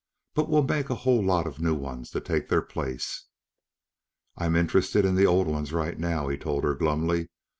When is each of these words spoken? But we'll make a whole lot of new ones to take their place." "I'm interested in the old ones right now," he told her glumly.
But 0.33 0.49
we'll 0.49 0.63
make 0.63 0.89
a 0.89 0.95
whole 0.95 1.23
lot 1.23 1.45
of 1.45 1.59
new 1.59 1.75
ones 1.75 2.09
to 2.09 2.19
take 2.21 2.49
their 2.49 2.63
place." 2.63 3.25
"I'm 4.35 4.55
interested 4.55 5.05
in 5.05 5.13
the 5.13 5.27
old 5.27 5.45
ones 5.45 5.71
right 5.73 5.99
now," 5.99 6.27
he 6.27 6.37
told 6.37 6.63
her 6.63 6.73
glumly. 6.73 7.29